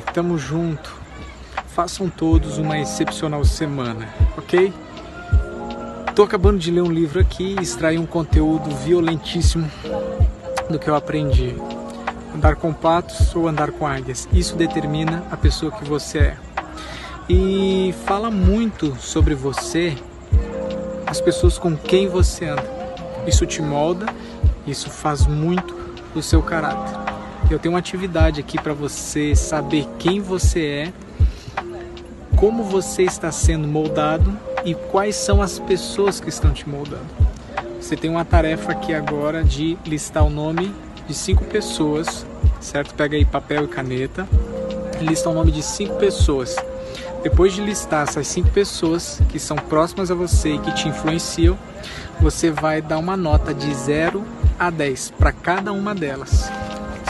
[0.00, 0.94] tamo junto.
[1.68, 4.72] Façam todos uma excepcional semana, ok?
[6.14, 9.70] Tô acabando de ler um livro aqui e extrair um conteúdo violentíssimo
[10.68, 11.54] do que eu aprendi.
[12.34, 16.36] Andar com patos ou andar com águias, isso determina a pessoa que você é.
[17.28, 19.96] E fala muito sobre você,
[21.06, 22.70] as pessoas com quem você anda.
[23.26, 24.06] Isso te molda,
[24.66, 25.74] isso faz muito
[26.12, 27.11] do seu caráter.
[27.52, 30.92] Eu tenho uma atividade aqui para você saber quem você é,
[32.34, 37.04] como você está sendo moldado e quais são as pessoas que estão te moldando.
[37.78, 40.74] Você tem uma tarefa aqui agora de listar o nome
[41.06, 42.24] de cinco pessoas,
[42.58, 42.94] certo?
[42.94, 44.26] Pega aí papel e caneta,
[44.98, 46.56] lista o nome de cinco pessoas.
[47.22, 51.58] Depois de listar essas cinco pessoas que são próximas a você e que te influenciam,
[52.18, 54.24] você vai dar uma nota de 0
[54.58, 56.50] a 10 para cada uma delas.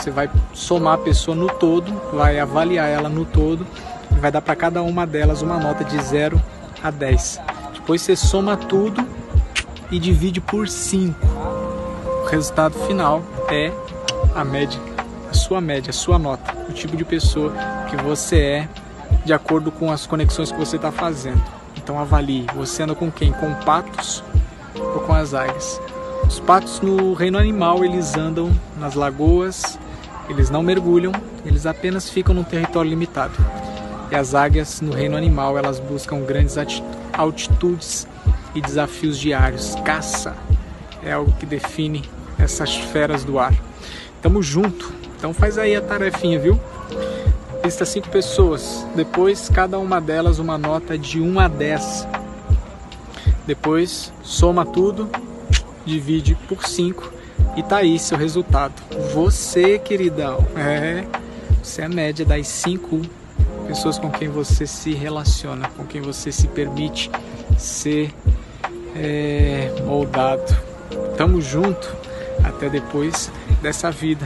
[0.03, 3.65] Você vai somar a pessoa no todo, vai avaliar ela no todo
[4.11, 6.41] e vai dar para cada uma delas uma nota de 0
[6.83, 7.39] a 10.
[7.73, 9.01] Depois você soma tudo
[9.89, 11.17] e divide por 5.
[11.25, 13.71] O resultado final é
[14.35, 14.77] a média,
[15.31, 17.53] a sua média, a sua nota, o tipo de pessoa
[17.89, 18.69] que você é
[19.23, 21.41] de acordo com as conexões que você está fazendo.
[21.77, 23.31] Então avalie, você anda com quem?
[23.31, 24.21] Com patos
[24.75, 25.79] ou com as águias?
[26.27, 29.79] Os patos no reino animal eles andam nas lagoas,
[30.29, 31.11] eles não mergulham,
[31.45, 33.33] eles apenas ficam num território limitado.
[34.11, 36.55] E as águias no reino animal elas buscam grandes
[37.13, 38.07] altitudes
[38.55, 39.75] e desafios diários.
[39.83, 40.35] Caça
[41.03, 42.03] é algo que define
[42.37, 43.53] essas feras do ar.
[44.21, 44.93] Tamo junto.
[45.17, 46.59] Então faz aí a tarefinha, viu?
[47.63, 48.85] Lista cinco pessoas.
[48.95, 52.07] Depois cada uma delas uma nota de 1 a 10.
[53.45, 55.09] Depois soma tudo
[55.85, 57.11] divide por 5
[57.55, 58.73] e tá aí seu resultado.
[59.13, 61.05] Você, queridão, é,
[61.61, 63.01] você é a média das 5
[63.67, 67.09] pessoas com quem você se relaciona, com quem você se permite
[67.57, 68.13] ser
[68.95, 70.55] é, moldado.
[71.17, 71.95] Tamo junto,
[72.43, 73.31] até depois
[73.61, 74.25] dessa vida.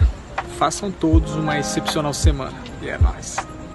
[0.58, 2.58] Façam todos uma excepcional semana.
[2.82, 3.38] E é nóis.